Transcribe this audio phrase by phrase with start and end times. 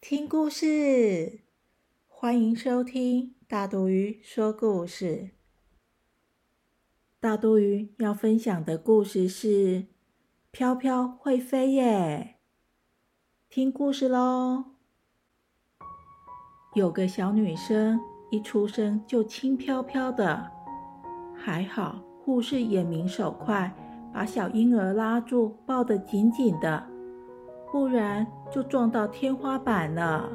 [0.00, 1.40] 听故事！
[2.08, 5.32] 欢迎收听大肚鱼说故事。
[7.20, 9.48] 大肚鱼要分享的故事是
[10.50, 12.36] 《飘飘会飞耶》。
[13.50, 14.64] 听故事喽！
[16.74, 20.50] 有个小女生一出生就轻飘飘的，
[21.36, 23.76] 还好护士眼明手快，
[24.14, 26.89] 把小婴儿拉住，抱得紧紧的。
[27.72, 30.28] 不然就撞到天花板了。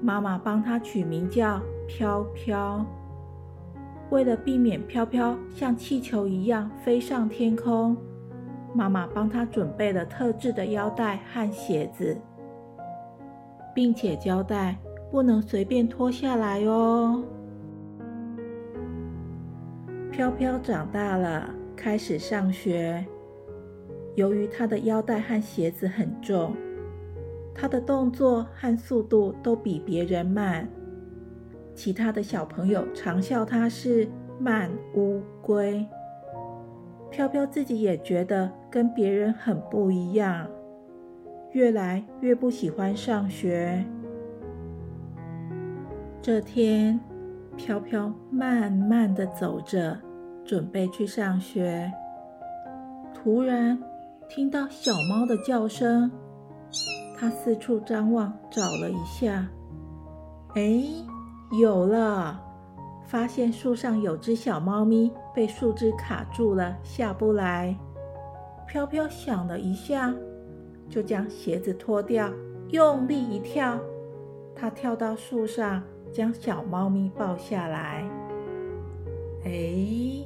[0.00, 2.84] 妈妈帮他取名叫飘飘，
[4.10, 7.96] 为了避免飘飘像气球一样飞上天空，
[8.72, 12.16] 妈妈帮他准备了特制的腰带和鞋子，
[13.74, 14.76] 并且交代
[15.10, 17.24] 不能随便脱下来哦。
[20.12, 23.04] 飘飘长大了，开始上学。
[24.18, 26.52] 由于他的腰带和鞋子很重，
[27.54, 30.68] 他的动作和速度都比别人慢。
[31.72, 34.08] 其他的小朋友常笑他是
[34.40, 35.86] 慢乌龟。
[37.12, 40.50] 飘飘自己也觉得跟别人很不一样，
[41.52, 43.84] 越来越不喜欢上学。
[46.20, 46.98] 这天，
[47.56, 49.96] 飘飘慢慢的走着，
[50.44, 51.88] 准备去上学。
[53.14, 53.78] 突然，
[54.28, 56.10] 听到小猫的叫声，
[57.16, 59.48] 它四处张望，找了一下，
[60.54, 60.84] 哎，
[61.58, 62.38] 有了！
[63.06, 67.74] 发现树上有只小猫咪被树枝卡住了，下不来。
[68.66, 70.14] 飘飘想了一下，
[70.90, 72.30] 就将鞋子脱掉，
[72.68, 73.80] 用力一跳，
[74.54, 78.06] 它跳到树上，将小猫咪抱下来。
[79.46, 80.22] 哎，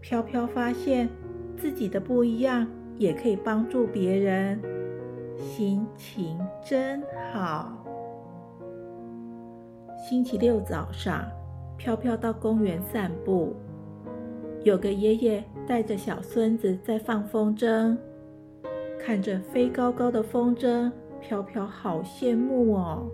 [0.00, 1.08] 飘飘发现
[1.56, 2.66] 自己的不一样。
[2.98, 4.60] 也可以帮助别人，
[5.36, 7.02] 心情真
[7.32, 7.72] 好。
[10.08, 11.24] 星期六早上，
[11.76, 13.54] 飘飘到公园散步，
[14.62, 17.96] 有个爷爷带着小孙子在放风筝，
[18.98, 20.90] 看着飞高高的风筝，
[21.20, 23.06] 飘飘好羡慕哦。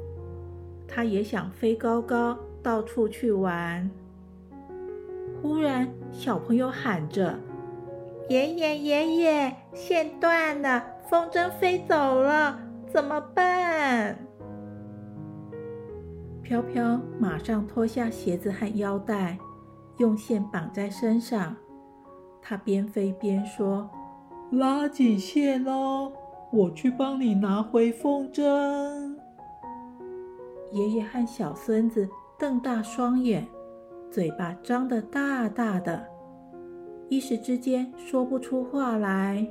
[0.87, 3.91] 他也想飞高高，到处去玩。
[5.41, 7.35] 忽然，小朋友喊着。
[8.33, 12.59] 爷爷，爷爷，线断了，风筝飞走了，
[12.91, 14.17] 怎么办？
[16.43, 19.37] 飘飘马上脱下鞋子和腰带，
[19.99, 21.55] 用线绑在身上。
[22.41, 23.91] 他边飞边说
[24.51, 26.11] ：“拉紧线喽，
[26.51, 29.15] 我去帮你拿回风筝。”
[30.73, 33.47] 爷爷和小孙子瞪大双眼，
[34.11, 36.12] 嘴巴张得大大的。
[37.13, 39.47] 一时之间说不出话来，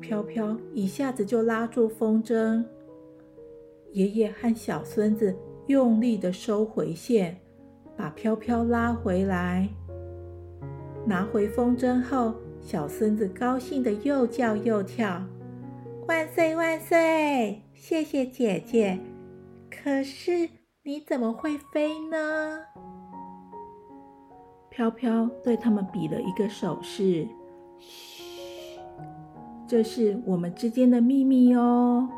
[0.00, 2.64] 飘飘一下子就拉住风筝。
[3.92, 5.36] 爷爷和小孙子
[5.68, 7.38] 用力的收回线，
[7.96, 9.68] 把飘飘拉回来。
[11.06, 15.22] 拿回风筝后，小孙子高兴的又叫又跳
[16.08, 17.62] ：“万岁万岁！
[17.72, 18.98] 谢谢姐姐。”
[19.70, 20.48] 可是
[20.82, 22.62] 你怎么会飞呢？
[24.74, 27.28] 飘飘对他们比了一个手势
[27.78, 28.80] ：“嘘，
[29.66, 32.08] 这是我们之间的秘密哦。”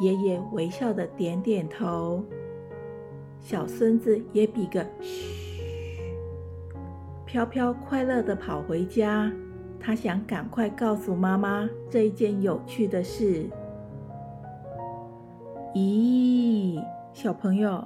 [0.00, 2.22] 爷爷微笑的点点头，
[3.38, 6.14] 小孙子也比个嘘。
[7.24, 9.32] 飘飘快乐的跑回家，
[9.78, 13.46] 他想赶快告诉妈妈这一件有趣的事。
[15.74, 16.84] 咦，
[17.14, 17.82] 小朋友，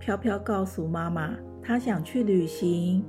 [0.00, 1.32] 飘飘告诉妈妈。
[1.62, 3.04] 他想去旅行，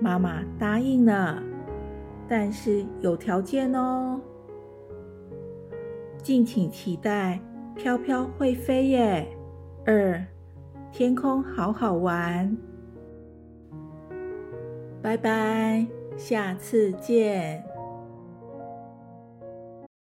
[0.00, 1.42] 妈妈答应了，
[2.28, 4.20] 但是有条件哦。
[6.22, 7.40] 敬请期待，
[7.74, 9.26] 飘飘会飞耶！
[9.86, 10.22] 二，
[10.92, 12.56] 天空好好玩。
[15.02, 15.86] 拜拜，
[16.16, 17.73] 下次见。